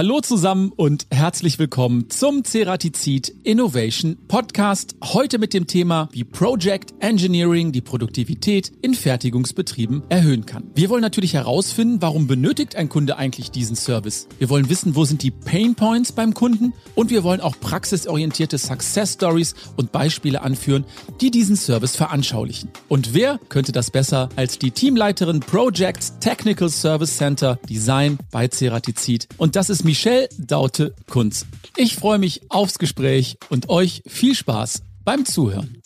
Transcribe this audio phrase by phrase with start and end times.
[0.00, 4.96] Hallo zusammen und herzlich willkommen zum Ceratizid Innovation Podcast.
[5.04, 10.70] Heute mit dem Thema, wie Project Engineering die Produktivität in Fertigungsbetrieben erhöhen kann.
[10.74, 14.26] Wir wollen natürlich herausfinden, warum benötigt ein Kunde eigentlich diesen Service.
[14.38, 18.56] Wir wollen wissen, wo sind die Pain Points beim Kunden und wir wollen auch praxisorientierte
[18.56, 20.86] Success Stories und Beispiele anführen,
[21.20, 22.70] die diesen Service veranschaulichen.
[22.88, 29.28] Und wer könnte das besser als die Teamleiterin Projects Technical Service Center Design bei Ceratizid?
[29.36, 31.46] Und das ist ist Michelle Daute Kunz.
[31.74, 35.82] Ich freue mich aufs Gespräch und euch viel Spaß beim Zuhören.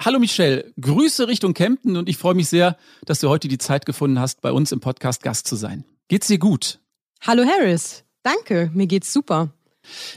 [0.00, 3.86] Hallo Michelle, Grüße Richtung Kempten und ich freue mich sehr, dass du heute die Zeit
[3.86, 5.84] gefunden hast, bei uns im Podcast Gast zu sein.
[6.06, 6.78] Geht's dir gut?
[7.22, 9.52] Hallo Harris, danke, mir geht's super.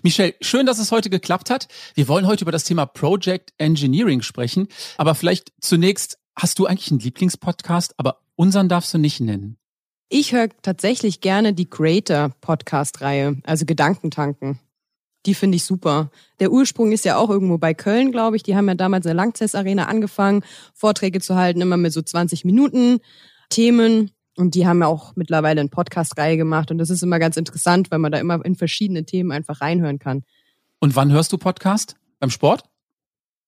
[0.04, 1.70] Michelle, schön, dass es heute geklappt hat.
[1.96, 4.68] Wir wollen heute über das Thema Project Engineering sprechen,
[5.00, 9.59] aber vielleicht zunächst, hast du eigentlich einen Lieblingspodcast, aber unseren darfst du nicht nennen?
[10.12, 14.60] Ich höre tatsächlich gerne die Creator-Podcast-Reihe, also Gedankentanken.
[15.28, 16.10] Die finde ich super.
[16.40, 18.42] Der Ursprung ist ja auch irgendwo bei Köln, glaube ich.
[18.42, 20.44] Die haben ja damals in der Langzess-Arena angefangen,
[20.74, 23.02] Vorträge zu halten, immer mit so 20 Minuten
[23.50, 24.10] Themen.
[24.36, 26.72] Und die haben ja auch mittlerweile eine Podcast-Reihe gemacht.
[26.72, 30.00] Und das ist immer ganz interessant, weil man da immer in verschiedene Themen einfach reinhören
[30.00, 30.24] kann.
[30.80, 31.98] Und wann hörst du Podcast?
[32.20, 32.64] Beim Sport?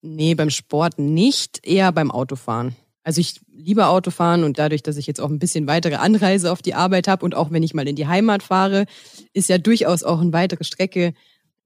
[0.04, 2.76] Nee, beim Sport nicht, eher beim Autofahren.
[3.04, 6.62] Also ich liebe Autofahren und dadurch, dass ich jetzt auch ein bisschen weitere Anreise auf
[6.62, 8.86] die Arbeit habe und auch wenn ich mal in die Heimat fahre,
[9.34, 11.14] ist ja durchaus auch eine weitere Strecke.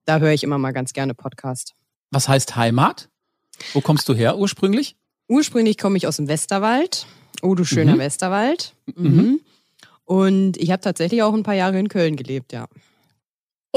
[0.06, 1.74] Da höre ich immer mal ganz gerne Podcast.
[2.12, 3.10] Was heißt Heimat?
[3.74, 4.96] Wo kommst du her ursprünglich?
[5.28, 7.06] Ursprünglich komme ich aus dem Westerwald.
[7.42, 8.00] Oh, du schöner mhm.
[8.00, 8.74] Westerwald.
[8.96, 9.16] Mhm.
[9.16, 9.40] mhm.
[10.06, 12.68] Und ich habe tatsächlich auch ein paar Jahre in Köln gelebt, ja.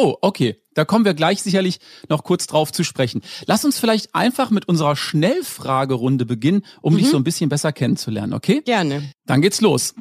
[0.01, 0.63] Oh, okay.
[0.75, 3.21] Da kommen wir gleich sicherlich noch kurz drauf zu sprechen.
[3.47, 6.99] Lass uns vielleicht einfach mit unserer Schnellfragerunde beginnen, um mhm.
[6.99, 8.63] dich so ein bisschen besser kennenzulernen, okay?
[8.65, 9.11] Gerne.
[9.27, 9.97] Dann geht's los.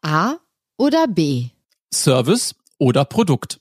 [0.00, 0.38] A
[0.76, 1.50] oder B?
[1.94, 3.60] Service oder Produkt?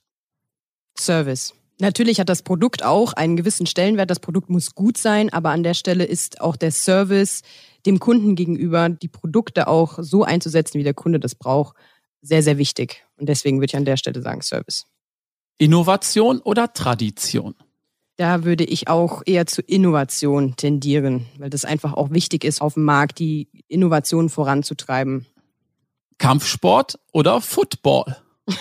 [0.97, 1.53] Service.
[1.79, 4.09] Natürlich hat das Produkt auch einen gewissen Stellenwert.
[4.09, 7.43] Das Produkt muss gut sein, aber an der Stelle ist auch der Service
[7.85, 11.75] dem Kunden gegenüber, die Produkte auch so einzusetzen, wie der Kunde das braucht,
[12.21, 13.03] sehr, sehr wichtig.
[13.17, 14.85] Und deswegen würde ich an der Stelle sagen Service.
[15.57, 17.55] Innovation oder Tradition?
[18.17, 22.75] Da würde ich auch eher zu Innovation tendieren, weil das einfach auch wichtig ist, auf
[22.75, 25.25] dem Markt die Innovation voranzutreiben.
[26.17, 28.17] Kampfsport oder Football?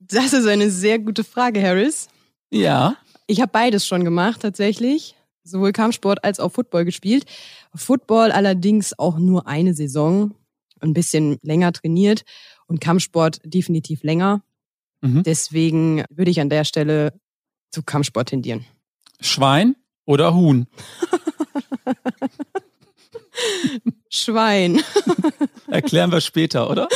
[0.00, 2.08] das ist eine sehr gute Frage, Harris.
[2.50, 2.96] Ja.
[3.26, 5.16] Ich habe beides schon gemacht, tatsächlich.
[5.42, 7.26] Sowohl Kampfsport als auch Football gespielt.
[7.74, 10.34] Football allerdings auch nur eine Saison
[10.80, 12.24] ein bisschen länger trainiert
[12.66, 14.42] und Kampfsport definitiv länger.
[15.00, 15.22] Mhm.
[15.22, 17.12] Deswegen würde ich an der Stelle
[17.70, 18.64] zu Kampfsport tendieren.
[19.20, 20.66] Schwein oder Huhn?
[24.08, 24.80] Schwein.
[25.68, 26.88] Erklären wir später, oder?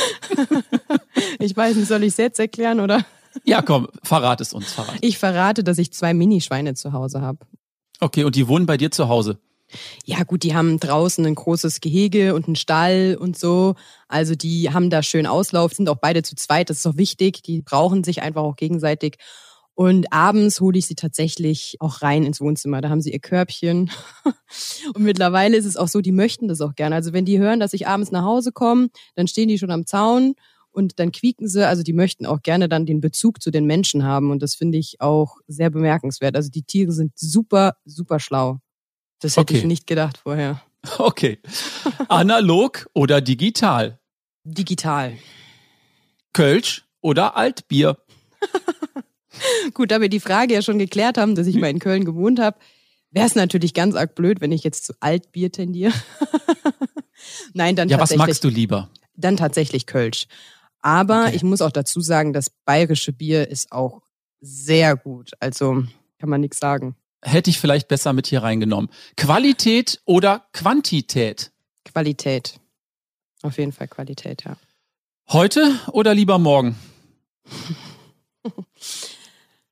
[1.39, 3.05] ich weiß nicht, soll ich es jetzt erklären oder?
[3.43, 4.73] Ja, komm, verrat es uns.
[4.73, 4.97] Verrat.
[5.01, 7.45] Ich verrate, dass ich zwei Minischweine zu Hause habe.
[7.99, 9.39] Okay, und die wohnen bei dir zu Hause?
[10.05, 13.75] Ja, gut, die haben draußen ein großes Gehege und einen Stall und so.
[14.07, 17.41] Also die haben da schön Auslauf, sind auch beide zu zweit, das ist auch wichtig.
[17.43, 19.17] Die brauchen sich einfach auch gegenseitig.
[19.73, 22.81] Und abends hole ich sie tatsächlich auch rein ins Wohnzimmer.
[22.81, 23.89] Da haben sie ihr Körbchen.
[24.93, 26.95] Und mittlerweile ist es auch so, die möchten das auch gerne.
[26.95, 29.85] Also wenn die hören, dass ich abends nach Hause komme, dann stehen die schon am
[29.85, 30.35] Zaun
[30.71, 31.65] und dann quieken sie.
[31.67, 34.31] Also die möchten auch gerne dann den Bezug zu den Menschen haben.
[34.31, 36.35] Und das finde ich auch sehr bemerkenswert.
[36.35, 38.59] Also die Tiere sind super, super schlau.
[39.21, 39.57] Das hätte okay.
[39.59, 40.61] ich nicht gedacht vorher.
[40.97, 41.37] Okay.
[42.09, 43.99] Analog oder digital?
[44.43, 45.15] Digital.
[46.33, 47.97] Kölsch oder Altbier?
[49.75, 52.39] Gut, da wir die Frage ja schon geklärt haben, dass ich mal in Köln gewohnt
[52.39, 52.57] habe,
[53.11, 55.93] wäre es natürlich ganz arg blöd, wenn ich jetzt zu Altbier tendiere.
[57.53, 58.17] Nein, dann ja, tatsächlich.
[58.17, 58.89] Ja, was magst du lieber?
[59.15, 60.25] Dann tatsächlich Kölsch.
[60.81, 61.35] Aber okay.
[61.35, 64.01] ich muss auch dazu sagen, das bayerische Bier ist auch
[64.39, 65.33] sehr gut.
[65.39, 65.83] Also
[66.17, 68.89] kann man nichts sagen hätte ich vielleicht besser mit hier reingenommen.
[69.17, 71.51] Qualität oder Quantität?
[71.85, 72.59] Qualität.
[73.41, 74.55] Auf jeden Fall Qualität, ja.
[75.29, 76.75] Heute oder lieber morgen?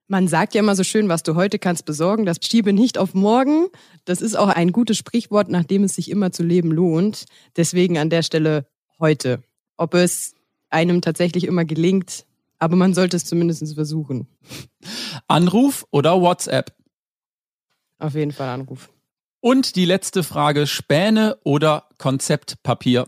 [0.08, 3.14] Man sagt ja immer so schön, was du heute kannst besorgen, das schiebe nicht auf
[3.14, 3.68] morgen.
[4.06, 7.26] Das ist auch ein gutes Sprichwort, nachdem es sich immer zu leben lohnt.
[7.58, 8.66] Deswegen an der Stelle
[9.00, 9.44] heute.
[9.78, 10.34] Ob es
[10.72, 12.26] einem tatsächlich immer gelingt,
[12.58, 14.28] aber man sollte es zumindest versuchen.
[15.28, 16.74] Anruf oder WhatsApp?
[18.00, 18.90] Auf jeden Fall Anruf.
[19.42, 23.08] Und die letzte Frage, Späne oder Konzeptpapier?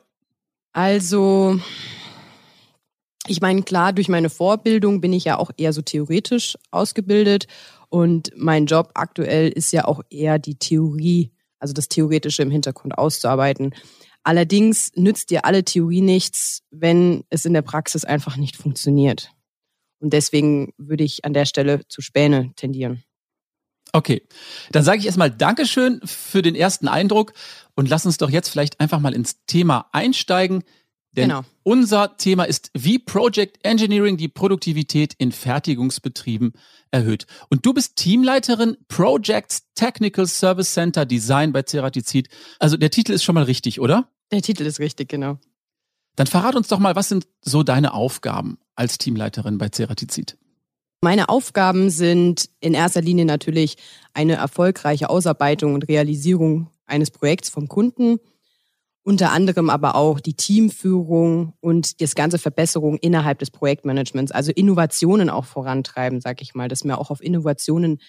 [0.73, 1.59] Also,
[3.27, 7.47] ich meine, klar, durch meine Vorbildung bin ich ja auch eher so theoretisch ausgebildet
[7.89, 12.97] und mein Job aktuell ist ja auch eher die Theorie, also das Theoretische im Hintergrund
[12.97, 13.75] auszuarbeiten.
[14.23, 19.31] Allerdings nützt dir alle Theorie nichts, wenn es in der Praxis einfach nicht funktioniert.
[19.99, 23.03] Und deswegen würde ich an der Stelle zu Späne tendieren.
[23.93, 24.23] Okay,
[24.71, 27.33] dann sage ich erstmal Dankeschön für den ersten Eindruck
[27.75, 30.63] und lass uns doch jetzt vielleicht einfach mal ins Thema einsteigen.
[31.13, 31.41] Denn genau.
[31.63, 36.53] unser Thema ist, wie Project Engineering die Produktivität in Fertigungsbetrieben
[36.89, 37.25] erhöht.
[37.49, 42.29] Und du bist Teamleiterin Projects Technical Service Center Design bei Ceratizid.
[42.59, 44.09] Also der Titel ist schon mal richtig, oder?
[44.31, 45.37] Der Titel ist richtig, genau.
[46.15, 50.37] Dann verrat uns doch mal, was sind so deine Aufgaben als Teamleiterin bei Ceratizid?
[51.03, 53.77] Meine Aufgaben sind in erster Linie natürlich
[54.13, 58.19] eine erfolgreiche Ausarbeitung und Realisierung eines Projekts vom Kunden,
[59.01, 65.31] unter anderem aber auch die Teamführung und das ganze Verbesserung innerhalb des Projektmanagements, also Innovationen
[65.31, 68.00] auch vorantreiben, sag ich mal, dass wir auch auf Innovationen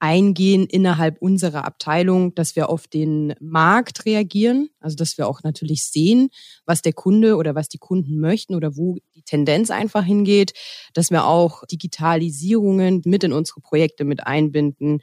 [0.00, 5.84] eingehen innerhalb unserer Abteilung, dass wir auf den Markt reagieren, also dass wir auch natürlich
[5.84, 6.30] sehen,
[6.64, 10.52] was der Kunde oder was die Kunden möchten oder wo die Tendenz einfach hingeht,
[10.94, 15.00] dass wir auch Digitalisierungen mit in unsere Projekte mit einbinden,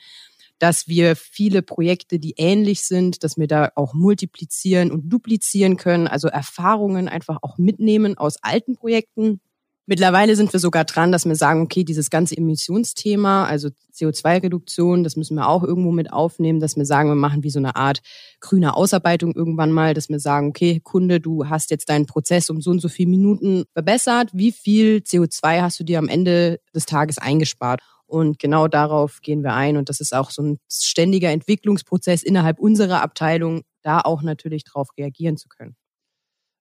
[0.60, 6.08] dass wir viele Projekte, die ähnlich sind, dass wir da auch multiplizieren und duplizieren können,
[6.08, 9.40] also Erfahrungen einfach auch mitnehmen aus alten Projekten
[9.90, 15.16] Mittlerweile sind wir sogar dran, dass wir sagen, okay, dieses ganze Emissionsthema, also CO2-Reduktion, das
[15.16, 18.02] müssen wir auch irgendwo mit aufnehmen, dass wir sagen, wir machen wie so eine Art
[18.42, 22.60] grüne Ausarbeitung irgendwann mal, dass wir sagen, okay, Kunde, du hast jetzt deinen Prozess um
[22.60, 24.30] so und so viele Minuten verbessert.
[24.34, 27.82] Wie viel CO2 hast du dir am Ende des Tages eingespart?
[28.08, 29.78] Und genau darauf gehen wir ein.
[29.78, 34.90] Und das ist auch so ein ständiger Entwicklungsprozess innerhalb unserer Abteilung, da auch natürlich darauf
[34.98, 35.78] reagieren zu können.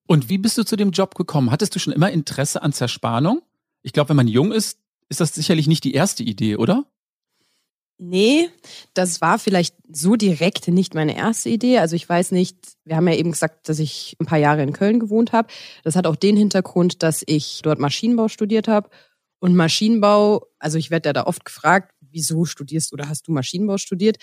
[0.06, 1.50] Und wie bist du zu dem Job gekommen?
[1.50, 3.42] Hattest du schon immer Interesse an Zerspannung?
[3.82, 6.84] Ich glaube, wenn man jung ist, ist das sicherlich nicht die erste Idee, oder?
[7.98, 8.50] Nee,
[8.92, 11.78] das war vielleicht so direkt nicht meine erste Idee.
[11.78, 14.74] Also ich weiß nicht, wir haben ja eben gesagt, dass ich ein paar Jahre in
[14.74, 15.48] Köln gewohnt habe.
[15.82, 18.90] Das hat auch den Hintergrund, dass ich dort Maschinenbau studiert habe.
[19.38, 23.78] Und Maschinenbau, also ich werde ja da oft gefragt, wieso studierst oder hast du Maschinenbau
[23.78, 24.18] studiert?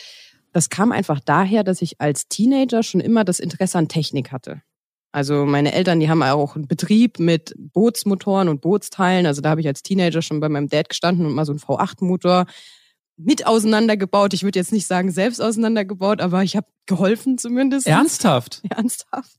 [0.51, 4.61] Das kam einfach daher, dass ich als Teenager schon immer das Interesse an Technik hatte.
[5.13, 9.27] Also meine Eltern, die haben auch einen Betrieb mit Bootsmotoren und Bootsteilen.
[9.27, 11.59] Also da habe ich als Teenager schon bei meinem Dad gestanden und mal so einen
[11.59, 12.47] V8-Motor
[13.15, 14.33] mit auseinandergebaut.
[14.33, 17.85] Ich würde jetzt nicht sagen selbst auseinandergebaut, aber ich habe geholfen zumindest.
[17.85, 18.63] Ernsthaft?
[18.69, 19.37] Ernsthaft.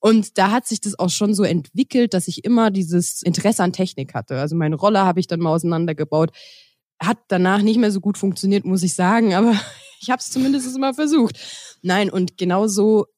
[0.00, 3.74] Und da hat sich das auch schon so entwickelt, dass ich immer dieses Interesse an
[3.74, 4.40] Technik hatte.
[4.40, 6.30] Also meine Roller habe ich dann mal auseinandergebaut.
[6.98, 9.52] Hat danach nicht mehr so gut funktioniert, muss ich sagen, aber
[10.00, 11.38] ich habe es zumindest immer versucht.
[11.82, 13.08] Nein, und genauso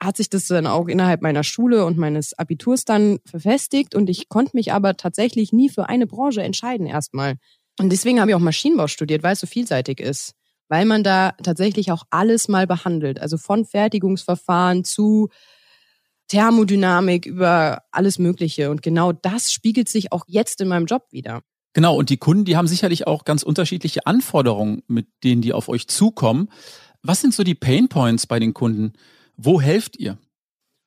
[0.00, 4.28] hat sich das dann auch innerhalb meiner Schule und meines Abiturs dann verfestigt und ich
[4.28, 7.34] konnte mich aber tatsächlich nie für eine Branche entscheiden erstmal.
[7.78, 10.34] Und deswegen habe ich auch Maschinenbau studiert, weil es so vielseitig ist.
[10.68, 13.20] Weil man da tatsächlich auch alles mal behandelt.
[13.20, 15.28] Also von Fertigungsverfahren zu
[16.28, 18.70] Thermodynamik über alles Mögliche.
[18.70, 21.40] Und genau das spiegelt sich auch jetzt in meinem Job wieder.
[21.72, 25.68] Genau, und die Kunden, die haben sicherlich auch ganz unterschiedliche Anforderungen, mit denen die auf
[25.68, 26.50] euch zukommen.
[27.02, 28.92] Was sind so die Pain Points bei den Kunden?
[29.40, 30.18] Wo helft ihr?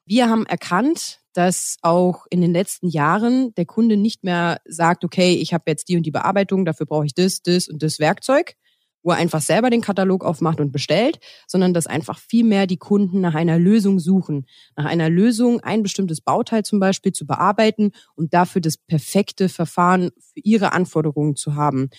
[0.06, 5.36] Wir haben erkannt, dass auch in den letzten Jahren der Kunde nicht mehr sagt, okay,
[5.36, 8.56] ich habe jetzt die und die Bearbeitung, dafür brauche ich das, das und das Werkzeug,
[9.04, 12.76] wo er einfach selber den Katalog aufmacht und bestellt, sondern dass einfach viel mehr die
[12.76, 14.46] Kunden nach einer Lösung suchen,
[14.76, 20.10] nach einer Lösung, ein bestimmtes Bauteil zum Beispiel zu bearbeiten und dafür das perfekte Verfahren
[20.20, 21.90] für ihre Anforderungen zu haben.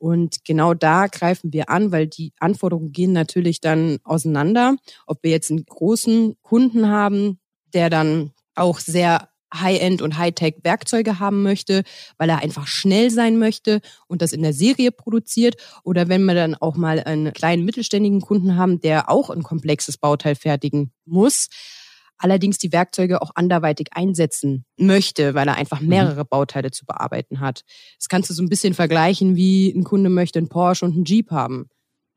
[0.00, 4.76] Und genau da greifen wir an, weil die Anforderungen gehen natürlich dann auseinander.
[5.06, 7.38] Ob wir jetzt einen großen Kunden haben,
[7.74, 11.82] der dann auch sehr High-End und High-Tech-Werkzeuge haben möchte,
[12.16, 15.56] weil er einfach schnell sein möchte und das in der Serie produziert.
[15.84, 19.98] Oder wenn wir dann auch mal einen kleinen mittelständigen Kunden haben, der auch ein komplexes
[19.98, 21.48] Bauteil fertigen muss,
[22.20, 25.88] allerdings die Werkzeuge auch anderweitig einsetzen möchte, weil er einfach mhm.
[25.88, 27.64] mehrere Bauteile zu bearbeiten hat.
[27.98, 31.04] Das kannst du so ein bisschen vergleichen, wie ein Kunde möchte einen Porsche und einen
[31.04, 31.68] Jeep haben.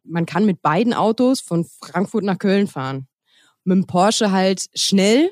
[0.03, 3.07] Man kann mit beiden Autos von Frankfurt nach Köln fahren.
[3.63, 5.31] Mit dem Porsche halt schnell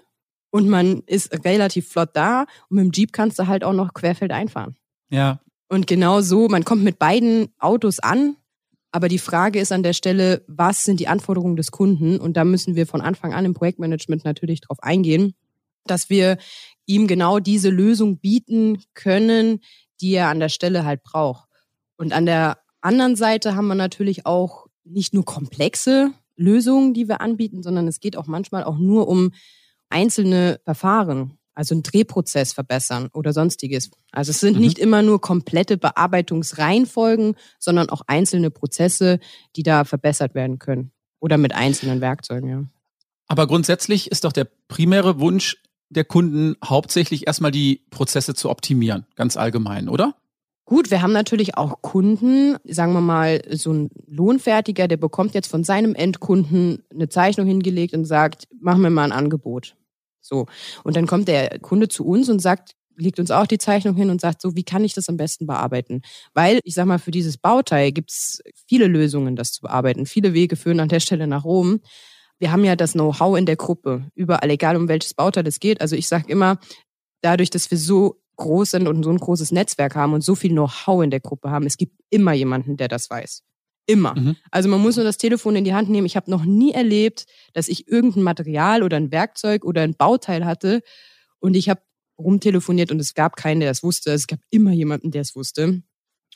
[0.49, 3.93] und man ist relativ flott da und mit dem Jeep kannst du halt auch noch
[3.93, 4.77] querfeld einfahren.
[5.09, 5.41] Ja.
[5.67, 8.37] Und genau so, man kommt mit beiden Autos an,
[8.91, 12.19] aber die Frage ist an der Stelle, was sind die Anforderungen des Kunden?
[12.19, 15.33] Und da müssen wir von Anfang an im Projektmanagement natürlich darauf eingehen,
[15.85, 16.37] dass wir
[16.85, 19.61] ihm genau diese Lösung bieten können,
[20.01, 21.47] die er an der Stelle halt braucht.
[21.95, 27.21] Und an der anderen Seite haben wir natürlich auch nicht nur komplexe Lösungen, die wir
[27.21, 29.31] anbieten, sondern es geht auch manchmal auch nur um
[29.89, 33.91] einzelne Verfahren also einen Drehprozess verbessern oder sonstiges.
[34.11, 34.61] Also es sind mhm.
[34.61, 39.19] nicht immer nur komplette Bearbeitungsreihenfolgen, sondern auch einzelne Prozesse,
[39.55, 42.63] die da verbessert werden können oder mit einzelnen Werkzeugen, ja.
[43.27, 45.55] Aber grundsätzlich ist doch der primäre Wunsch
[45.89, 50.15] der Kunden hauptsächlich erstmal die Prozesse zu optimieren, ganz allgemein, oder?
[50.65, 55.47] Gut, wir haben natürlich auch Kunden, sagen wir mal, so ein Lohnfertiger, der bekommt jetzt
[55.47, 59.75] von seinem Endkunden eine Zeichnung hingelegt und sagt, mach mir mal ein Angebot.
[60.21, 60.45] So.
[60.83, 64.09] Und dann kommt der Kunde zu uns und sagt, legt uns auch die Zeichnung hin
[64.09, 66.01] und sagt so, wie kann ich das am besten bearbeiten?
[66.33, 70.05] Weil, ich sag mal, für dieses Bauteil gibt's viele Lösungen, das zu bearbeiten.
[70.05, 71.81] Viele Wege führen an der Stelle nach Rom.
[72.39, 75.81] Wir haben ja das Know-how in der Gruppe, überall, egal um welches Bauteil es geht.
[75.81, 76.59] Also ich sage immer,
[77.21, 80.51] dadurch, dass wir so groß sind und so ein großes Netzwerk haben und so viel
[80.51, 83.43] Know-how in der Gruppe haben, es gibt immer jemanden, der das weiß.
[83.85, 84.15] Immer.
[84.15, 84.35] Mhm.
[84.51, 86.05] Also man muss nur das Telefon in die Hand nehmen.
[86.05, 90.45] Ich habe noch nie erlebt, dass ich irgendein Material oder ein Werkzeug oder ein Bauteil
[90.45, 90.81] hatte
[91.39, 91.81] und ich habe
[92.17, 94.11] rumtelefoniert und es gab keinen, der es wusste.
[94.11, 95.81] Es gab immer jemanden, der es wusste.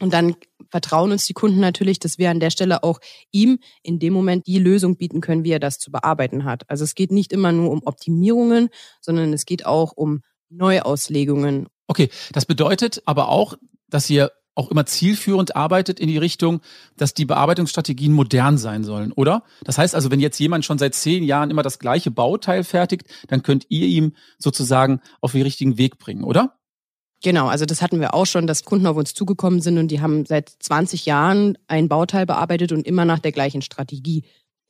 [0.01, 0.35] Und dann
[0.69, 2.99] vertrauen uns die Kunden natürlich, dass wir an der Stelle auch
[3.31, 6.69] ihm in dem Moment die Lösung bieten können, wie er das zu bearbeiten hat.
[6.69, 11.67] Also es geht nicht immer nur um Optimierungen, sondern es geht auch um Neuauslegungen.
[11.87, 13.55] Okay, das bedeutet aber auch,
[13.87, 16.61] dass ihr auch immer zielführend arbeitet in die Richtung,
[16.97, 19.43] dass die Bearbeitungsstrategien modern sein sollen, oder?
[19.63, 23.03] Das heißt also, wenn jetzt jemand schon seit zehn Jahren immer das gleiche Bauteil fertigt,
[23.27, 26.57] dann könnt ihr ihm sozusagen auf den richtigen Weg bringen, oder?
[27.23, 30.01] Genau, also das hatten wir auch schon, dass Kunden auf uns zugekommen sind und die
[30.01, 34.23] haben seit 20 Jahren ein Bauteil bearbeitet und immer nach der gleichen Strategie.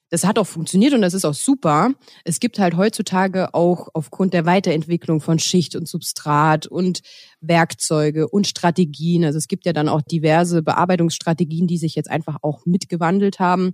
[0.10, 1.92] Das hat auch funktioniert und das ist auch super.
[2.24, 7.02] Es gibt halt heutzutage auch aufgrund der Weiterentwicklung von Schicht und Substrat und
[7.42, 9.26] Werkzeuge und Strategien.
[9.26, 13.74] Also es gibt ja dann auch diverse Bearbeitungsstrategien, die sich jetzt einfach auch mitgewandelt haben,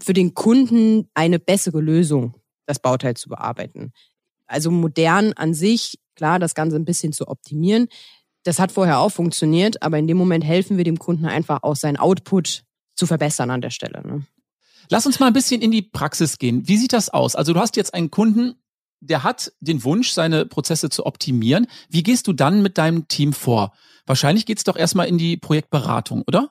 [0.00, 2.34] für den Kunden eine bessere Lösung,
[2.66, 3.92] das Bauteil zu bearbeiten.
[4.46, 7.88] Also modern an sich, klar, das Ganze ein bisschen zu optimieren.
[8.44, 11.76] Das hat vorher auch funktioniert, aber in dem Moment helfen wir dem Kunden einfach auch
[11.76, 12.62] seinen Output
[12.94, 14.06] zu verbessern an der Stelle.
[14.06, 14.26] Ne?
[14.90, 16.66] Lass uns mal ein bisschen in die Praxis gehen.
[16.66, 17.36] Wie sieht das aus?
[17.36, 18.54] Also du hast jetzt einen Kunden,
[19.00, 21.66] der hat den Wunsch, seine Prozesse zu optimieren.
[21.88, 23.72] Wie gehst du dann mit deinem Team vor?
[24.06, 26.50] Wahrscheinlich geht's doch erstmal in die Projektberatung, oder?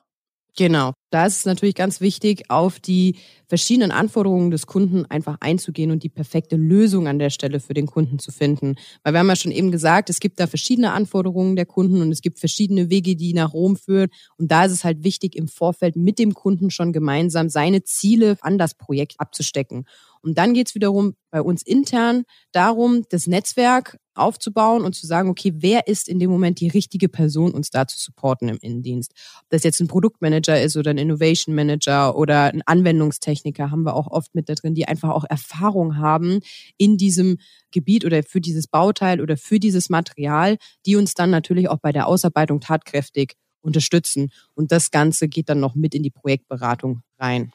[0.56, 0.92] Genau.
[1.10, 6.02] Da ist es natürlich ganz wichtig, auf die verschiedenen Anforderungen des Kunden einfach einzugehen und
[6.02, 8.74] die perfekte Lösung an der Stelle für den Kunden zu finden.
[9.02, 12.12] Weil wir haben ja schon eben gesagt, es gibt da verschiedene Anforderungen der Kunden und
[12.12, 14.10] es gibt verschiedene Wege, die nach Rom führen.
[14.36, 18.36] Und da ist es halt wichtig, im Vorfeld mit dem Kunden schon gemeinsam seine Ziele
[18.42, 19.86] an das Projekt abzustecken.
[20.20, 25.28] Und dann geht es wiederum bei uns intern darum, das Netzwerk aufzubauen und zu sagen,
[25.28, 29.12] okay, wer ist in dem Moment die richtige Person, uns da zu supporten im Innendienst?
[29.42, 33.94] Ob das jetzt ein Produktmanager ist oder ein Innovation Manager oder ein Anwendungstechniker haben wir
[33.94, 36.40] auch oft mit da drin, die einfach auch Erfahrung haben
[36.76, 37.38] in diesem
[37.70, 41.92] Gebiet oder für dieses Bauteil oder für dieses Material, die uns dann natürlich auch bei
[41.92, 44.30] der Ausarbeitung tatkräftig unterstützen.
[44.54, 47.52] Und das Ganze geht dann noch mit in die Projektberatung rein.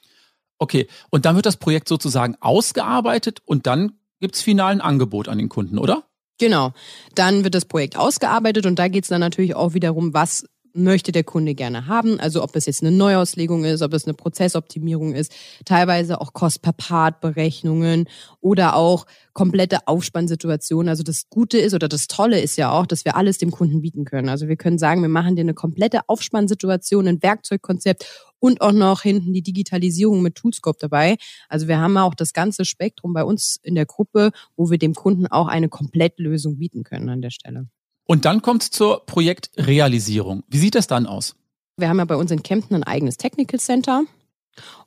[0.59, 5.37] Okay, und dann wird das Projekt sozusagen ausgearbeitet und dann gibt's final ein Angebot an
[5.37, 6.03] den Kunden, oder?
[6.39, 6.73] Genau.
[7.15, 11.11] Dann wird das Projekt ausgearbeitet und da geht es dann natürlich auch wiederum, was möchte
[11.11, 12.19] der Kunde gerne haben.
[12.19, 15.31] Also ob es jetzt eine Neuauslegung ist, ob es eine Prozessoptimierung ist,
[15.65, 18.09] teilweise auch Cost per Part Berechnungen
[18.41, 20.89] oder auch komplette Aufspannsituationen.
[20.89, 23.81] Also das Gute ist oder das Tolle ist ja auch, dass wir alles dem Kunden
[23.81, 24.29] bieten können.
[24.29, 28.05] Also wir können sagen, wir machen dir eine komplette Aufspannsituation, ein Werkzeugkonzept
[28.39, 31.17] und auch noch hinten die Digitalisierung mit Toolscope dabei.
[31.49, 34.95] Also wir haben auch das ganze Spektrum bei uns in der Gruppe, wo wir dem
[34.95, 37.67] Kunden auch eine Komplettlösung bieten können an der Stelle.
[38.05, 40.43] Und dann kommt es zur Projektrealisierung.
[40.47, 41.35] Wie sieht das dann aus?
[41.77, 44.03] Wir haben ja bei uns in Kempten ein eigenes Technical Center.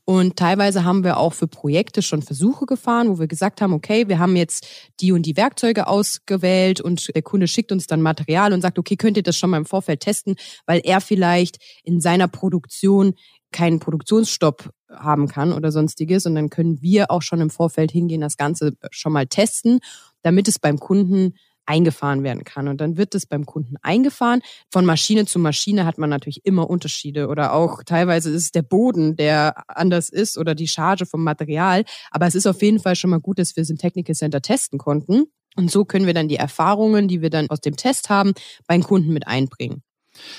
[0.04, 4.06] Und teilweise haben wir auch für Projekte schon Versuche gefahren, wo wir gesagt haben, okay,
[4.06, 4.64] wir haben jetzt
[5.00, 8.94] die und die Werkzeuge ausgewählt und der Kunde schickt uns dann Material und sagt, okay,
[8.94, 13.14] könnt ihr das schon mal im Vorfeld testen, weil er vielleicht in seiner Produktion
[13.50, 16.26] keinen Produktionsstopp haben kann oder sonstiges.
[16.26, 19.80] Und dann können wir auch schon im Vorfeld hingehen, das Ganze schon mal testen,
[20.22, 21.34] damit es beim Kunden
[21.66, 22.68] eingefahren werden kann.
[22.68, 24.40] Und dann wird es beim Kunden eingefahren.
[24.70, 28.62] Von Maschine zu Maschine hat man natürlich immer Unterschiede oder auch teilweise ist es der
[28.62, 31.84] Boden, der anders ist oder die Charge vom Material.
[32.10, 34.40] Aber es ist auf jeden Fall schon mal gut, dass wir es im Technical Center
[34.40, 35.24] testen konnten.
[35.56, 38.34] Und so können wir dann die Erfahrungen, die wir dann aus dem Test haben,
[38.66, 39.82] beim Kunden mit einbringen.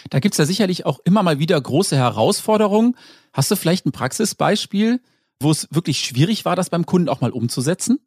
[0.10, 2.96] Da gibt's ja sicherlich auch immer mal wieder große Herausforderungen.
[3.34, 5.02] Hast du vielleicht ein Praxisbeispiel,
[5.42, 8.00] wo es wirklich schwierig war, das beim Kunden auch mal umzusetzen?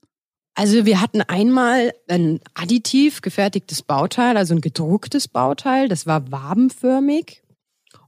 [0.60, 7.42] Also wir hatten einmal ein additiv gefertigtes Bauteil, also ein gedrucktes Bauteil, das war wabenförmig.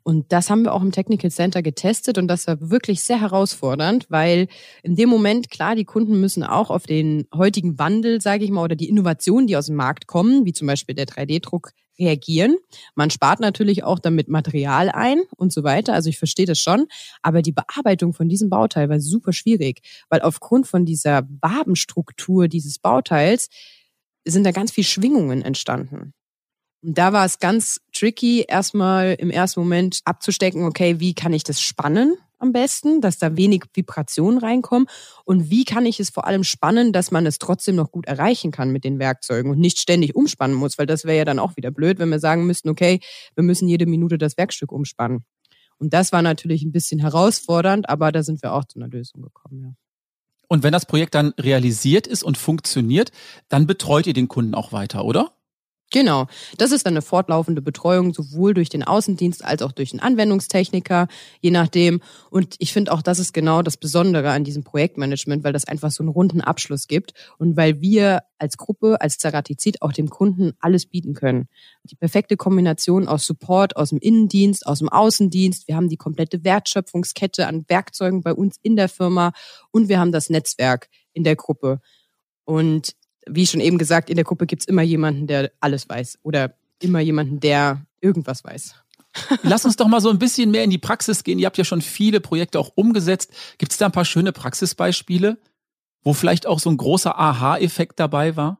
[0.02, 4.04] Und das haben wir auch im Technical Center getestet und das war wirklich sehr herausfordernd,
[4.11, 4.49] weil
[4.82, 8.64] in dem Moment, klar, die Kunden müssen auch auf den heutigen Wandel, sage ich mal,
[8.64, 12.56] oder die Innovationen, die aus dem Markt kommen, wie zum Beispiel der 3D-Druck, reagieren.
[12.94, 15.94] Man spart natürlich auch damit Material ein und so weiter.
[15.94, 16.87] Also ich verstehe das schon.
[17.22, 22.78] Aber die Bearbeitung von diesem Bauteil war super schwierig, weil aufgrund von dieser Wabenstruktur dieses
[22.78, 23.49] Bauteils
[24.25, 26.14] sind da ganz viel Schwingungen entstanden.
[26.82, 31.44] Und da war es ganz tricky, erstmal im ersten Moment abzustecken, okay, wie kann ich
[31.44, 34.88] das spannen am besten, dass da wenig Vibrationen reinkommen
[35.25, 38.50] und wie kann ich es vor allem spannen, dass man es trotzdem noch gut erreichen
[38.50, 41.56] kann mit den Werkzeugen und nicht ständig umspannen muss, weil das wäre ja dann auch
[41.56, 43.00] wieder blöd, wenn wir sagen müssten, okay,
[43.34, 45.25] wir müssen jede Minute das Werkstück umspannen.
[45.78, 49.22] Und das war natürlich ein bisschen herausfordernd, aber da sind wir auch zu einer Lösung
[49.22, 49.72] gekommen, ja.
[50.49, 53.11] Und wenn das Projekt dann realisiert ist und funktioniert,
[53.49, 55.32] dann betreut ihr den Kunden auch weiter, oder?
[55.92, 56.26] Genau.
[56.56, 61.06] Das ist dann eine fortlaufende Betreuung, sowohl durch den Außendienst als auch durch den Anwendungstechniker,
[61.40, 62.00] je nachdem.
[62.30, 65.90] Und ich finde auch, das ist genau das Besondere an diesem Projektmanagement, weil das einfach
[65.90, 70.54] so einen runden Abschluss gibt und weil wir als Gruppe, als Ceratizid auch dem Kunden
[70.61, 71.49] alles bieten können.
[71.84, 75.68] Die perfekte Kombination aus Support, aus dem Innendienst, aus dem Außendienst.
[75.68, 79.32] Wir haben die komplette Wertschöpfungskette an Werkzeugen bei uns in der Firma
[79.70, 81.80] und wir haben das Netzwerk in der Gruppe.
[82.44, 82.94] Und
[83.26, 86.55] wie schon eben gesagt, in der Gruppe gibt es immer jemanden, der alles weiß oder
[86.81, 88.75] immer jemanden, der irgendwas weiß.
[89.43, 91.38] Lass uns doch mal so ein bisschen mehr in die Praxis gehen.
[91.38, 93.33] Ihr habt ja schon viele Projekte auch umgesetzt.
[93.59, 95.38] Gibt es da ein paar schöne Praxisbeispiele,
[96.02, 98.59] wo vielleicht auch so ein großer Aha-Effekt dabei war?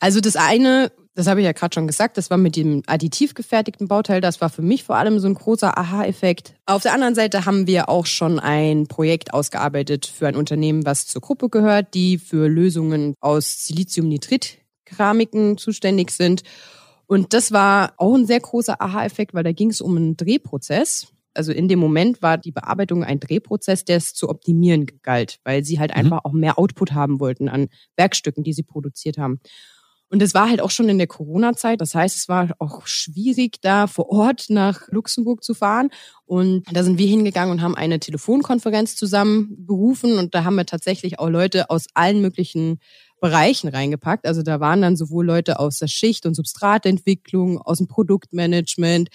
[0.00, 3.34] Also das eine, das habe ich ja gerade schon gesagt, das war mit dem additiv
[3.34, 6.54] gefertigten Bauteil, das war für mich vor allem so ein großer Aha-Effekt.
[6.64, 11.08] Auf der anderen Seite haben wir auch schon ein Projekt ausgearbeitet für ein Unternehmen, was
[11.08, 16.44] zur Gruppe gehört, die für Lösungen aus Siliziumnitrit-Keramiken zuständig sind.
[17.08, 21.08] Und das war auch ein sehr großer Aha-Effekt, weil da ging es um einen Drehprozess.
[21.34, 25.64] Also in dem Moment war die Bearbeitung ein Drehprozess, der es zu optimieren galt, weil
[25.64, 25.96] sie halt mhm.
[25.96, 29.40] einfach auch mehr Output haben wollten an Werkstücken, die sie produziert haben.
[30.10, 31.80] Und es war halt auch schon in der Corona-Zeit.
[31.80, 35.90] Das heißt, es war auch schwierig, da vor Ort nach Luxemburg zu fahren.
[36.24, 40.18] Und da sind wir hingegangen und haben eine Telefonkonferenz zusammen berufen.
[40.18, 42.78] Und da haben wir tatsächlich auch Leute aus allen möglichen
[43.20, 44.26] Bereichen reingepackt.
[44.26, 49.10] Also da waren dann sowohl Leute aus der Schicht- und Substratentwicklung, aus dem Produktmanagement,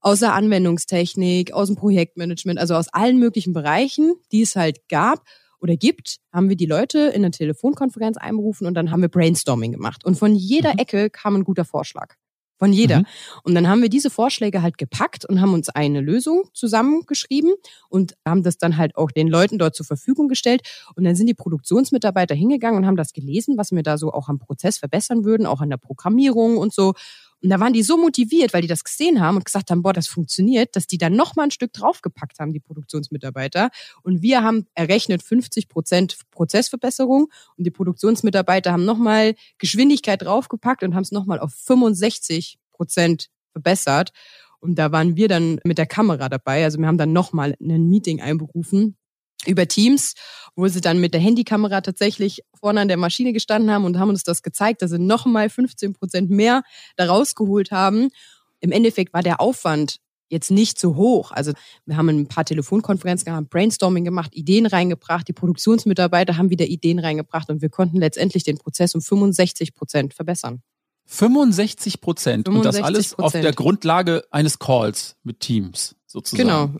[0.00, 5.24] aus der Anwendungstechnik, aus dem Projektmanagement, also aus allen möglichen Bereichen, die es halt gab
[5.64, 9.72] oder gibt, haben wir die Leute in eine Telefonkonferenz einberufen und dann haben wir Brainstorming
[9.72, 10.04] gemacht.
[10.04, 10.78] Und von jeder mhm.
[10.78, 12.16] Ecke kam ein guter Vorschlag.
[12.58, 12.98] Von jeder.
[12.98, 13.06] Mhm.
[13.44, 17.54] Und dann haben wir diese Vorschläge halt gepackt und haben uns eine Lösung zusammengeschrieben
[17.88, 20.60] und haben das dann halt auch den Leuten dort zur Verfügung gestellt.
[20.96, 24.28] Und dann sind die Produktionsmitarbeiter hingegangen und haben das gelesen, was wir da so auch
[24.28, 26.92] am Prozess verbessern würden, auch an der Programmierung und so.
[27.44, 29.92] Und da waren die so motiviert, weil die das gesehen haben und gesagt haben, boah,
[29.92, 33.68] das funktioniert, dass die dann noch mal ein Stück draufgepackt haben, die Produktionsmitarbeiter.
[34.02, 37.28] Und wir haben errechnet 50 Prozent Prozessverbesserung
[37.58, 42.56] und die Produktionsmitarbeiter haben noch mal Geschwindigkeit draufgepackt und haben es noch mal auf 65
[42.72, 44.12] Prozent verbessert.
[44.60, 46.64] Und da waren wir dann mit der Kamera dabei.
[46.64, 48.96] Also wir haben dann noch mal ein Meeting einberufen
[49.46, 50.14] über Teams,
[50.56, 54.10] wo sie dann mit der Handykamera tatsächlich vorne an der Maschine gestanden haben und haben
[54.10, 56.62] uns das gezeigt, dass sie nochmal 15 Prozent mehr
[56.96, 58.10] da rausgeholt haben.
[58.60, 61.32] Im Endeffekt war der Aufwand jetzt nicht so hoch.
[61.32, 61.52] Also
[61.86, 66.98] wir haben ein paar Telefonkonferenzen gehabt, Brainstorming gemacht, Ideen reingebracht, die Produktionsmitarbeiter haben wieder Ideen
[66.98, 70.62] reingebracht und wir konnten letztendlich den Prozess um 65 Prozent verbessern.
[71.06, 76.48] 65 Prozent und das alles auf der Grundlage eines Calls mit Teams sozusagen.
[76.48, 76.70] Genau,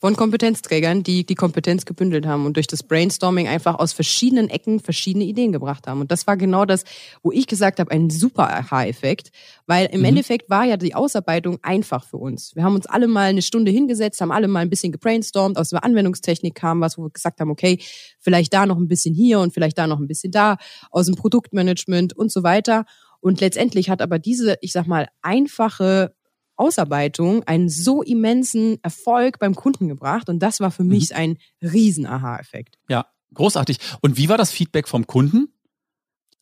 [0.00, 4.80] von Kompetenzträgern, die die Kompetenz gebündelt haben und durch das Brainstorming einfach aus verschiedenen Ecken
[4.80, 6.00] verschiedene Ideen gebracht haben.
[6.00, 6.84] Und das war genau das,
[7.22, 9.30] wo ich gesagt habe, ein super Aha-Effekt,
[9.66, 10.06] weil im mhm.
[10.06, 12.56] Endeffekt war ja die Ausarbeitung einfach für uns.
[12.56, 15.68] Wir haben uns alle mal eine Stunde hingesetzt, haben alle mal ein bisschen gebrainstormt, aus
[15.68, 17.78] der Anwendungstechnik kam was, wo wir gesagt haben, okay,
[18.18, 20.56] vielleicht da noch ein bisschen hier und vielleicht da noch ein bisschen da,
[20.90, 22.86] aus dem Produktmanagement und so weiter.
[23.20, 26.14] Und letztendlich hat aber diese, ich sag mal, einfache
[26.60, 31.16] Ausarbeitung einen so immensen Erfolg beim Kunden gebracht und das war für mich mhm.
[31.16, 32.76] ein riesen Aha-Effekt.
[32.88, 33.78] Ja, großartig.
[34.02, 35.48] Und wie war das Feedback vom Kunden?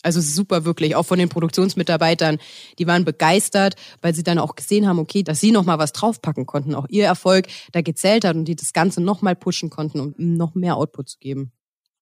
[0.03, 2.39] Also super wirklich, auch von den Produktionsmitarbeitern,
[2.79, 5.93] die waren begeistert, weil sie dann auch gesehen haben, okay, dass sie noch mal was
[5.93, 9.71] draufpacken konnten, auch ihr Erfolg da gezählt hat und die das Ganze noch mal pushen
[9.71, 11.53] konnten, um noch mehr Output zu geben.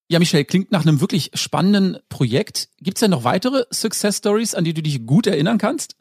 [0.09, 2.69] Ja, Michelle, klingt nach einem wirklich spannenden Projekt.
[2.79, 5.96] Gibt es denn noch weitere Success Stories, an die du dich gut erinnern kannst?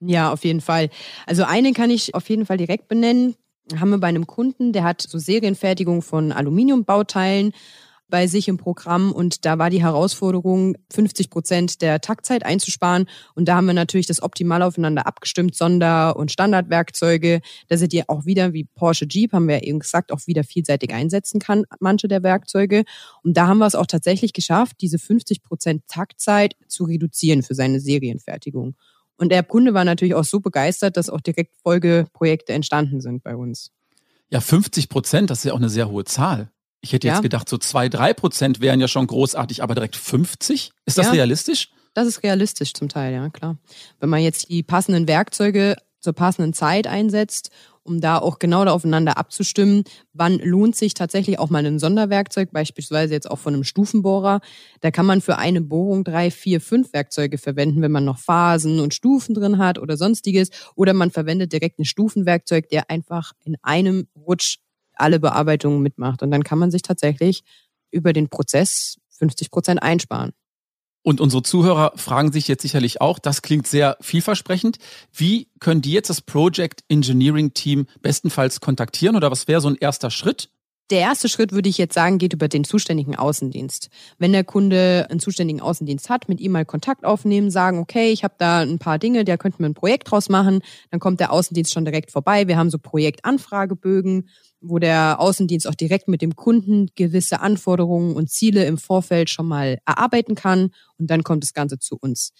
[0.00, 0.90] Ja, auf jeden Fall.
[1.26, 3.34] Also eine kann ich auf jeden Fall direkt benennen.
[3.78, 7.52] Haben wir bei einem Kunden, der hat so Serienfertigung von Aluminiumbauteilen
[8.08, 13.06] bei sich im Programm und da war die Herausforderung, 50 Prozent der Taktzeit einzusparen.
[13.34, 18.08] Und da haben wir natürlich das optimal aufeinander abgestimmt, Sonder- und Standardwerkzeuge, dass er die
[18.08, 22.06] auch wieder, wie Porsche Jeep, haben wir eben gesagt, auch wieder vielseitig einsetzen kann, manche
[22.06, 22.84] der Werkzeuge.
[23.22, 27.54] Und da haben wir es auch tatsächlich geschafft, diese 50 Prozent Taktzeit zu reduzieren für
[27.54, 28.76] seine Serienfertigung.
[29.16, 33.34] Und der Kunde war natürlich auch so begeistert, dass auch direkt Folgeprojekte entstanden sind bei
[33.34, 33.70] uns.
[34.30, 36.50] Ja, 50 Prozent, das ist ja auch eine sehr hohe Zahl.
[36.80, 37.22] Ich hätte jetzt ja.
[37.22, 40.72] gedacht, so zwei, drei Prozent wären ja schon großartig, aber direkt 50?
[40.84, 41.70] Ist das ja, realistisch?
[41.94, 43.56] Das ist realistisch zum Teil, ja, klar.
[44.00, 47.50] Wenn man jetzt die passenden Werkzeuge zur passenden Zeit einsetzt
[47.86, 52.50] um da auch genau da aufeinander abzustimmen, wann lohnt sich tatsächlich auch mal ein Sonderwerkzeug,
[52.52, 54.40] beispielsweise jetzt auch von einem Stufenbohrer.
[54.80, 58.80] Da kann man für eine Bohrung drei, vier, fünf Werkzeuge verwenden, wenn man noch Phasen
[58.80, 60.50] und Stufen drin hat oder sonstiges.
[60.74, 64.58] Oder man verwendet direkt ein Stufenwerkzeug, der einfach in einem Rutsch
[64.94, 66.22] alle Bearbeitungen mitmacht.
[66.22, 67.42] Und dann kann man sich tatsächlich
[67.90, 70.32] über den Prozess 50 Prozent einsparen.
[71.06, 74.78] Und unsere Zuhörer fragen sich jetzt sicherlich auch, das klingt sehr vielversprechend.
[75.12, 79.76] Wie können die jetzt das Project Engineering Team bestenfalls kontaktieren oder was wäre so ein
[79.76, 80.50] erster Schritt?
[80.90, 83.88] Der erste Schritt, würde ich jetzt sagen, geht über den zuständigen Außendienst.
[84.18, 88.24] Wenn der Kunde einen zuständigen Außendienst hat, mit ihm mal Kontakt aufnehmen, sagen, okay, ich
[88.24, 90.58] habe da ein paar Dinge, der könnte mir ein Projekt draus machen,
[90.90, 92.48] dann kommt der Außendienst schon direkt vorbei.
[92.48, 94.28] Wir haben so Projektanfragebögen,
[94.68, 99.46] wo der Außendienst auch direkt mit dem Kunden gewisse Anforderungen und Ziele im Vorfeld schon
[99.46, 102.32] mal erarbeiten kann und dann kommt das Ganze zu uns.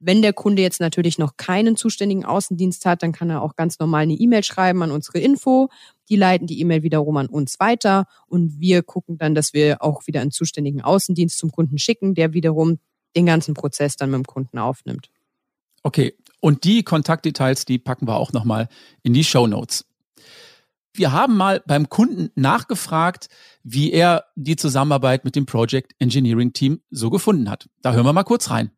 [0.00, 3.78] Wenn der Kunde jetzt natürlich noch keinen zuständigen Außendienst hat, dann kann er auch ganz
[3.78, 5.70] normal eine E-Mail schreiben an unsere Info.
[6.10, 10.06] Die leiten die E-Mail wiederum an uns weiter und wir gucken dann, dass wir auch
[10.06, 12.78] wieder einen zuständigen Außendienst zum Kunden schicken, der wiederum
[13.16, 15.08] den ganzen Prozess dann mit dem Kunden aufnimmt.
[15.82, 18.68] Okay, und die Kontaktdetails, die packen wir auch nochmal
[19.02, 19.86] in die Show Notes.
[20.96, 23.28] Wir haben mal beim Kunden nachgefragt,
[23.64, 27.68] wie er die Zusammenarbeit mit dem Project Engineering Team so gefunden hat.
[27.82, 28.70] Da hören wir mal kurz rein.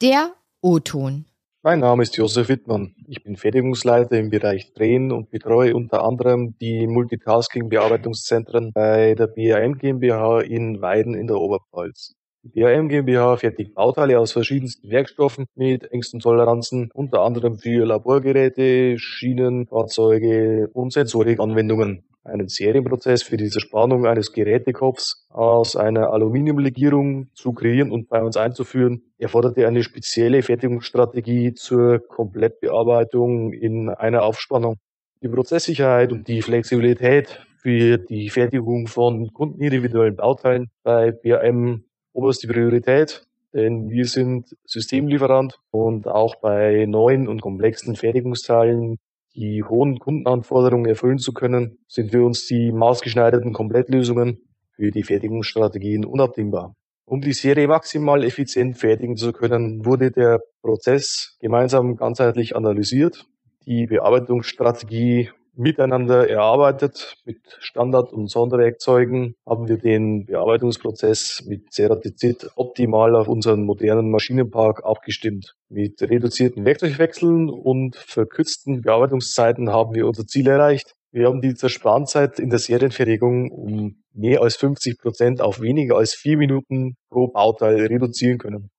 [0.00, 1.24] Der O-Ton.
[1.62, 2.94] Mein Name ist Josef Wittmann.
[3.08, 9.78] Ich bin Fertigungsleiter im Bereich Drehen und betreue unter anderem die Multitasking-Bearbeitungszentren bei der BAM
[9.78, 12.14] GmbH in Weiden in der Oberpfalz.
[12.42, 18.98] Die BAM GmbH fertigt Bauteile aus verschiedensten Werkstoffen mit engsten Toleranzen, unter anderem für Laborgeräte,
[18.98, 22.02] Schienen, Fahrzeuge und Sensorikanwendungen.
[22.24, 28.38] Einen Serienprozess für die Zerspannung eines Gerätekopfs aus einer Aluminiumlegierung zu kreieren und bei uns
[28.38, 34.76] einzuführen, erforderte eine spezielle Fertigungsstrategie zur Komplettbearbeitung in einer Aufspannung.
[35.22, 43.26] Die Prozesssicherheit und die Flexibilität für die Fertigung von kundenindividuellen Bauteilen bei BAM oberste Priorität,
[43.52, 48.98] denn wir sind Systemlieferant und auch bei neuen und komplexen Fertigungsteilen
[49.34, 54.40] die hohen Kundenanforderungen erfüllen zu können, sind für uns die maßgeschneiderten Komplettlösungen
[54.72, 56.74] für die Fertigungsstrategien unabdingbar.
[57.04, 63.26] Um die Serie maximal effizient fertigen zu können, wurde der Prozess gemeinsam ganzheitlich analysiert.
[63.66, 67.16] Die Bearbeitungsstrategie miteinander erarbeitet.
[67.24, 74.84] Mit Standard- und Sonderwerkzeugen haben wir den Bearbeitungsprozess mit Ceratizid optimal auf unseren modernen Maschinenpark
[74.84, 75.54] abgestimmt.
[75.68, 80.94] Mit reduzierten Werkzeugwechseln und verkürzten Bearbeitungszeiten haben wir unser Ziel erreicht.
[81.12, 86.14] Wir haben die Zersparenzeit in der Serienfertigung um mehr als 50 Prozent auf weniger als
[86.14, 88.70] vier Minuten pro Bauteil reduzieren können.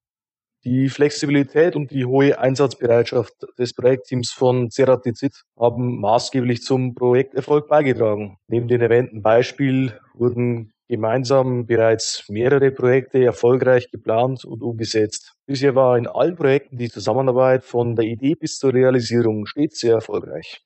[0.63, 8.37] Die Flexibilität und die hohe Einsatzbereitschaft des Projektteams von Ceratizid haben maßgeblich zum Projekterfolg beigetragen.
[8.47, 15.33] Neben dem erwähnten Beispiel wurden gemeinsam bereits mehrere Projekte erfolgreich geplant und umgesetzt.
[15.47, 19.95] Bisher war in allen Projekten die Zusammenarbeit von der Idee bis zur Realisierung stets sehr
[19.95, 20.61] erfolgreich.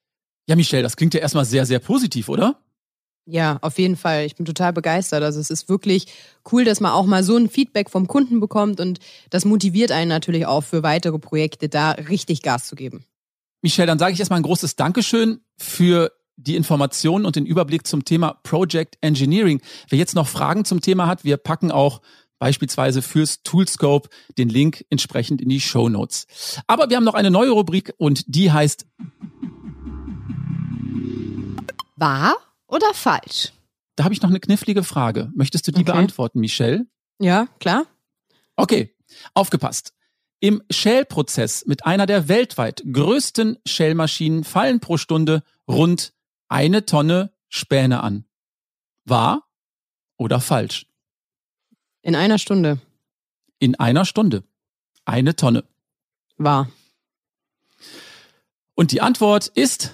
[0.47, 2.59] Ja, Michelle, das klingt ja erstmal sehr, sehr positiv, oder?
[3.27, 4.25] Ja, auf jeden Fall.
[4.25, 5.23] Ich bin total begeistert.
[5.23, 6.07] Also es ist wirklich
[6.51, 8.99] cool, dass man auch mal so ein Feedback vom Kunden bekommt und
[9.31, 13.03] das motiviert einen natürlich auch für weitere Projekte da richtig Gas zu geben.
[13.63, 18.05] Michelle, dann sage ich erstmal ein großes Dankeschön für die Informationen und den Überblick zum
[18.05, 19.59] Thema Project Engineering.
[19.89, 22.01] Wer jetzt noch Fragen zum Thema hat, wir packen auch
[22.37, 26.27] beispielsweise fürs Toolscope den Link entsprechend in die Show Notes.
[26.67, 28.85] Aber wir haben noch eine neue Rubrik und die heißt
[31.95, 32.35] Wahr
[32.67, 33.53] oder falsch?
[33.95, 35.31] Da habe ich noch eine knifflige Frage.
[35.35, 35.91] Möchtest du die okay.
[35.91, 36.85] beantworten, Michelle?
[37.19, 37.85] Ja, klar.
[38.55, 38.95] Okay,
[39.33, 39.93] aufgepasst.
[40.39, 46.13] Im Shell-Prozess mit einer der weltweit größten Shell-Maschinen fallen pro Stunde rund
[46.49, 48.25] eine Tonne Späne an.
[49.05, 49.47] Wahr
[50.17, 50.87] oder falsch?
[52.01, 52.81] In einer Stunde.
[53.59, 54.43] In einer Stunde.
[55.05, 55.63] Eine Tonne.
[56.37, 56.69] Wahr.
[58.75, 59.93] Und die Antwort ist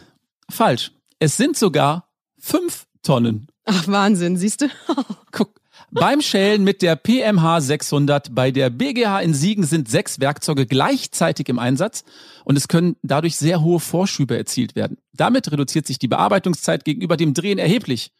[0.50, 0.92] falsch.
[1.20, 2.11] Es sind sogar
[2.42, 3.48] fünf Tonnen.
[3.66, 4.68] Ach, Wahnsinn, siehst du?
[5.32, 5.62] Guck.
[5.92, 11.50] Beim Schälen mit der PMH 600 bei der BGH in Siegen sind sechs Werkzeuge gleichzeitig
[11.50, 12.04] im Einsatz
[12.46, 14.98] und es können dadurch sehr hohe Vorschübe erzielt werden.
[15.14, 18.12] Damit reduziert sich die Bearbeitungszeit gegenüber dem Drehen erheblich.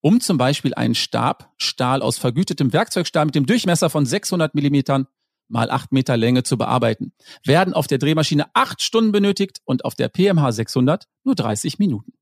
[0.00, 5.06] Um zum Beispiel einen Stab, Stahl aus vergütetem Werkzeugstahl mit dem Durchmesser von 600 Millimetern
[5.48, 7.12] mal acht Meter Länge zu bearbeiten.
[7.44, 12.12] Werden auf der Drehmaschine acht Stunden benötigt und auf der PMH 600 nur 30 Minuten.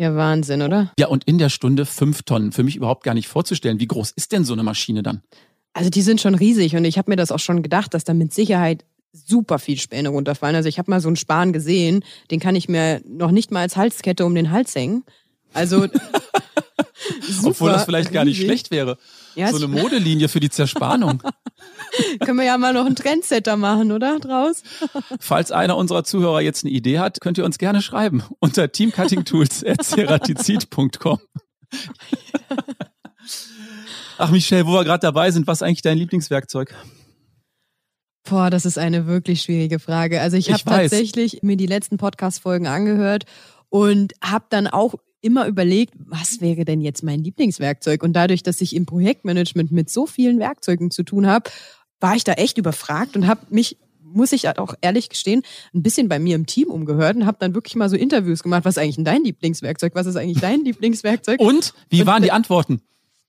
[0.00, 0.90] Ja, Wahnsinn, oder?
[0.98, 2.52] Ja, und in der Stunde fünf Tonnen.
[2.52, 3.80] Für mich überhaupt gar nicht vorzustellen.
[3.80, 5.20] Wie groß ist denn so eine Maschine dann?
[5.74, 8.14] Also die sind schon riesig und ich habe mir das auch schon gedacht, dass da
[8.14, 10.56] mit Sicherheit super viel Späne runterfallen.
[10.56, 13.60] Also ich habe mal so einen Span gesehen, den kann ich mir noch nicht mal
[13.60, 15.04] als Halskette um den Hals hängen.
[15.52, 15.86] Also
[17.44, 18.96] Obwohl das vielleicht gar nicht schlecht wäre.
[19.34, 21.22] Ja, so eine Modelinie für die Zerspannung.
[22.20, 24.18] Können wir ja mal noch einen Trendsetter machen, oder?
[24.18, 24.64] Draus?
[25.20, 31.18] Falls einer unserer Zuhörer jetzt eine Idee hat, könnt ihr uns gerne schreiben unter teamcuttingtools.ceratizid.com.
[34.18, 36.74] Ach, Michelle, wo wir gerade dabei sind, was ist eigentlich dein Lieblingswerkzeug?
[38.28, 40.20] Boah, das ist eine wirklich schwierige Frage.
[40.20, 43.24] Also ich habe tatsächlich mir die letzten Podcast-Folgen angehört
[43.70, 48.02] und habe dann auch immer überlegt, was wäre denn jetzt mein Lieblingswerkzeug?
[48.02, 51.50] Und dadurch, dass ich im Projektmanagement mit so vielen Werkzeugen zu tun habe,
[52.00, 53.76] war ich da echt überfragt und habe mich
[54.12, 57.54] muss ich auch ehrlich gestehen, ein bisschen bei mir im Team umgehört und habe dann
[57.54, 58.64] wirklich mal so Interviews gemacht.
[58.64, 59.94] Was ist eigentlich dein Lieblingswerkzeug?
[59.94, 61.38] Was ist eigentlich dein Lieblingswerkzeug?
[61.40, 62.80] Und wie waren die Antworten?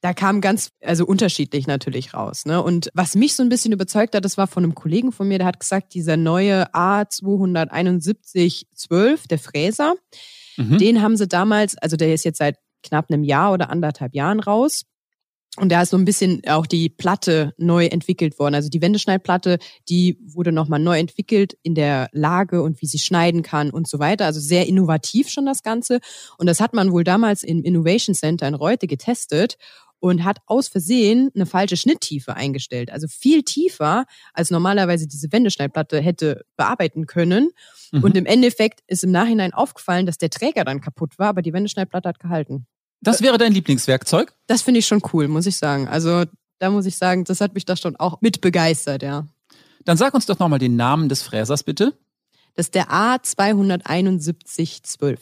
[0.01, 2.47] Da kam ganz, also unterschiedlich natürlich raus.
[2.47, 2.63] Ne?
[2.63, 5.37] Und was mich so ein bisschen überzeugt hat, das war von einem Kollegen von mir,
[5.37, 9.93] der hat gesagt, dieser neue A27112, der Fräser,
[10.61, 10.77] mhm.
[10.77, 14.39] den haben sie damals, also der ist jetzt seit knapp einem Jahr oder anderthalb Jahren
[14.39, 14.83] raus.
[15.57, 18.55] Und da ist so ein bisschen auch die Platte neu entwickelt worden.
[18.55, 23.41] Also die Wendeschneidplatte, die wurde nochmal neu entwickelt in der Lage und wie sie schneiden
[23.41, 24.25] kann und so weiter.
[24.25, 25.99] Also sehr innovativ schon das Ganze.
[26.37, 29.57] Und das hat man wohl damals im Innovation Center in Reute getestet
[30.01, 32.91] und hat aus Versehen eine falsche Schnitttiefe eingestellt.
[32.91, 37.51] Also viel tiefer, als normalerweise diese Wendeschneidplatte hätte bearbeiten können.
[37.91, 38.03] Mhm.
[38.03, 41.53] Und im Endeffekt ist im Nachhinein aufgefallen, dass der Träger dann kaputt war, aber die
[41.53, 42.65] Wendeschneidplatte hat gehalten.
[43.01, 44.33] Das wäre dein Lieblingswerkzeug?
[44.47, 45.87] Das finde ich schon cool, muss ich sagen.
[45.87, 46.23] Also
[46.57, 49.27] da muss ich sagen, das hat mich da schon auch mit begeistert, ja.
[49.85, 51.93] Dann sag uns doch nochmal den Namen des Fräsers, bitte.
[52.55, 55.17] Das ist der A27112.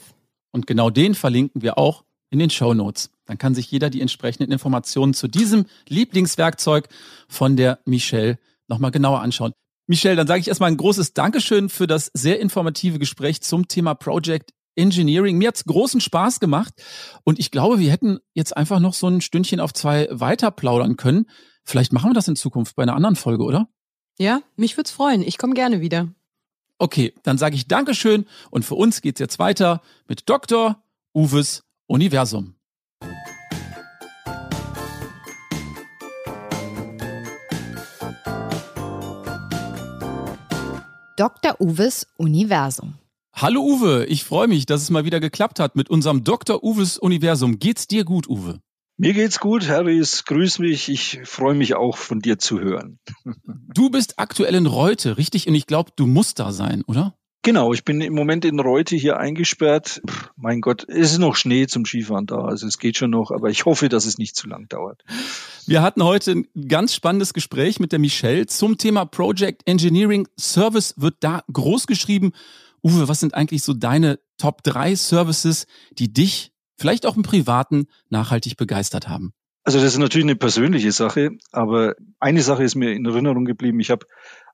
[0.52, 3.10] Und genau den verlinken wir auch in den Show Notes.
[3.26, 6.88] Dann kann sich jeder die entsprechenden Informationen zu diesem Lieblingswerkzeug
[7.28, 8.38] von der Michelle
[8.68, 9.52] nochmal genauer anschauen.
[9.86, 13.94] Michelle, dann sage ich erstmal ein großes Dankeschön für das sehr informative Gespräch zum Thema
[13.94, 15.36] Project Engineering.
[15.36, 16.72] Mir hat's großen Spaß gemacht
[17.24, 20.96] und ich glaube, wir hätten jetzt einfach noch so ein Stündchen auf zwei weiter plaudern
[20.96, 21.26] können.
[21.64, 23.68] Vielleicht machen wir das in Zukunft bei einer anderen Folge, oder?
[24.18, 25.22] Ja, mich würde es freuen.
[25.22, 26.08] Ich komme gerne wieder.
[26.78, 30.82] Okay, dann sage ich Dankeschön und für uns geht's jetzt weiter mit Dr.
[31.14, 32.54] Uwes Universum.
[41.16, 41.56] Dr.
[41.58, 42.94] Uwes Universum.
[43.34, 46.62] Hallo Uwe, ich freue mich, dass es mal wieder geklappt hat mit unserem Dr.
[46.62, 47.58] Uwes Universum.
[47.58, 48.60] Geht's dir gut, Uwe?
[48.96, 50.24] Mir geht's gut, Harris.
[50.26, 50.88] Grüß mich.
[50.88, 53.00] Ich freue mich auch von dir zu hören.
[53.74, 55.48] Du bist aktuell in Reute, richtig?
[55.48, 57.16] Und ich glaube, du musst da sein, oder?
[57.42, 60.02] Genau, ich bin im Moment in Reute hier eingesperrt.
[60.06, 63.30] Pff, mein Gott, es ist noch Schnee zum Skifahren da, also es geht schon noch,
[63.30, 65.02] aber ich hoffe, dass es nicht zu lang dauert.
[65.66, 70.28] Wir hatten heute ein ganz spannendes Gespräch mit der Michelle zum Thema Project Engineering.
[70.38, 72.32] Service wird da groß geschrieben
[72.82, 77.86] Uwe, was sind eigentlich so deine Top 3 Services, die dich vielleicht auch im Privaten
[78.08, 79.32] nachhaltig begeistert haben?
[79.64, 83.78] Also das ist natürlich eine persönliche Sache, aber eine Sache ist mir in Erinnerung geblieben.
[83.80, 84.06] Ich habe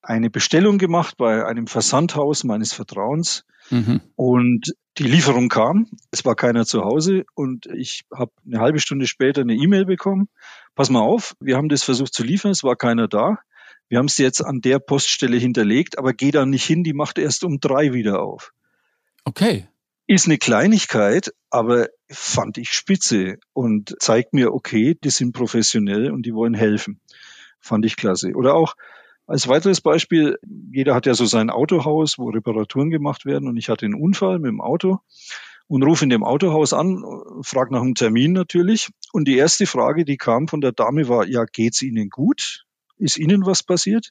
[0.03, 4.01] eine Bestellung gemacht bei einem Versandhaus meines Vertrauens mhm.
[4.15, 5.89] und die Lieferung kam.
[6.11, 10.29] Es war keiner zu Hause und ich habe eine halbe Stunde später eine E-Mail bekommen.
[10.75, 13.39] Pass mal auf, wir haben das versucht zu liefern, es war keiner da.
[13.89, 17.19] Wir haben es jetzt an der Poststelle hinterlegt, aber geh da nicht hin, die macht
[17.19, 18.53] erst um drei wieder auf.
[19.25, 19.69] Okay.
[20.09, 26.27] Ist eine Kleinigkeit, aber fand ich spitze und zeigt mir, okay, die sind professionell und
[26.27, 27.01] die wollen helfen.
[27.61, 28.33] Fand ich klasse.
[28.35, 28.75] Oder auch
[29.27, 30.39] als weiteres Beispiel,
[30.73, 34.39] jeder hat ja so sein Autohaus, wo Reparaturen gemacht werden und ich hatte einen Unfall
[34.39, 34.99] mit dem Auto
[35.69, 37.03] und rufe in dem Autohaus an,
[37.43, 41.27] frage nach einem Termin natürlich und die erste Frage, die kam von der Dame war,
[41.27, 42.65] ja, geht's Ihnen gut?
[42.99, 44.11] Ist Ihnen was passiert?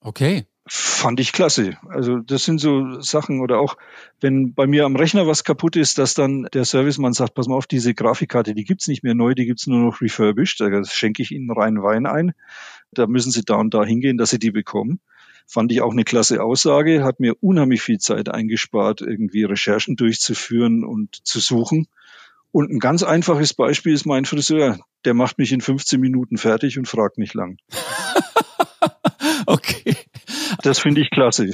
[0.00, 0.46] Okay.
[0.66, 1.76] Fand ich klasse.
[1.88, 3.76] Also das sind so Sachen oder auch,
[4.20, 7.56] wenn bei mir am Rechner was kaputt ist, dass dann der Servicemann sagt, pass mal
[7.56, 11.22] auf, diese Grafikkarte, die gibt's nicht mehr neu, die gibt's nur noch refurbished, da schenke
[11.22, 12.32] ich Ihnen rein Wein ein.
[12.92, 15.00] Da müssen Sie da und da hingehen, dass Sie die bekommen.
[15.46, 20.82] Fand ich auch eine klasse Aussage, hat mir unheimlich viel Zeit eingespart, irgendwie Recherchen durchzuführen
[20.84, 21.88] und zu suchen.
[22.52, 24.78] Und ein ganz einfaches Beispiel ist mein Friseur.
[25.04, 27.58] Der macht mich in 15 Minuten fertig und fragt nicht lang.
[29.46, 29.83] okay.
[30.64, 31.50] Das finde ich klasse.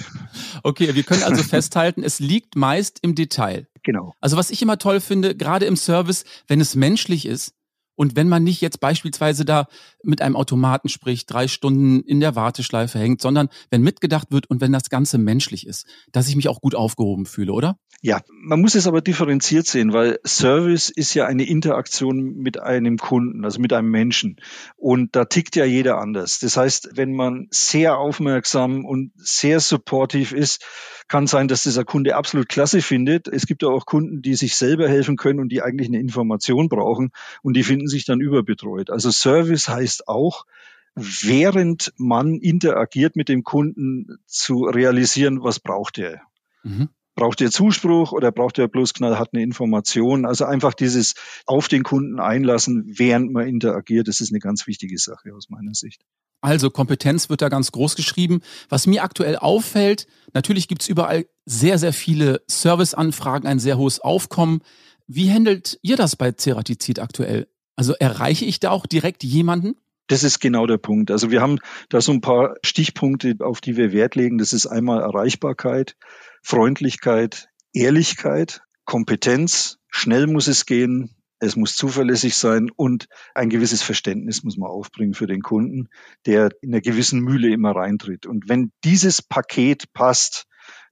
[0.62, 3.66] Okay, wir können also festhalten, es liegt meist im Detail.
[3.82, 4.14] Genau.
[4.20, 7.54] Also was ich immer toll finde, gerade im Service, wenn es menschlich ist,
[7.96, 9.66] und wenn man nicht jetzt beispielsweise da
[10.02, 14.60] mit einem Automaten spricht, drei Stunden in der Warteschleife hängt, sondern wenn mitgedacht wird und
[14.60, 17.78] wenn das Ganze menschlich ist, dass ich mich auch gut aufgehoben fühle, oder?
[18.02, 22.96] Ja, man muss es aber differenziert sehen, weil Service ist ja eine Interaktion mit einem
[22.96, 24.36] Kunden, also mit einem Menschen.
[24.76, 26.38] Und da tickt ja jeder anders.
[26.38, 30.64] Das heißt, wenn man sehr aufmerksam und sehr supportiv ist,
[31.08, 33.26] kann sein, dass dieser Kunde absolut klasse findet.
[33.26, 36.68] Es gibt ja auch Kunden, die sich selber helfen können und die eigentlich eine Information
[36.68, 37.10] brauchen
[37.42, 38.90] und die finden sich dann überbetreut.
[38.90, 40.46] Also Service heißt auch,
[40.94, 46.20] während man interagiert mit dem Kunden zu realisieren, was braucht er.
[46.62, 46.88] Mhm.
[47.14, 50.24] Braucht er Zuspruch oder braucht er bloß knallhart eine Information?
[50.24, 54.98] Also einfach dieses auf den Kunden einlassen, während man interagiert, das ist eine ganz wichtige
[54.98, 56.02] Sache aus meiner Sicht.
[56.40, 58.40] Also Kompetenz wird da ganz groß geschrieben.
[58.68, 64.62] Was mir aktuell auffällt, natürlich gibt's überall sehr, sehr viele Serviceanfragen, ein sehr hohes Aufkommen.
[65.06, 67.48] Wie handelt ihr das bei Ceratizid aktuell?
[67.80, 69.74] Also erreiche ich da auch direkt jemanden?
[70.06, 71.10] Das ist genau der Punkt.
[71.10, 74.36] Also wir haben da so ein paar Stichpunkte, auf die wir Wert legen.
[74.36, 75.96] Das ist einmal Erreichbarkeit,
[76.42, 79.78] Freundlichkeit, Ehrlichkeit, Kompetenz.
[79.88, 85.14] Schnell muss es gehen, es muss zuverlässig sein und ein gewisses Verständnis muss man aufbringen
[85.14, 85.88] für den Kunden,
[86.26, 88.26] der in einer gewissen Mühle immer reintritt.
[88.26, 90.44] Und wenn dieses Paket passt,